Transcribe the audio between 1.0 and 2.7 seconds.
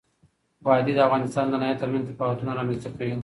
افغانستان د ناحیو ترمنځ تفاوتونه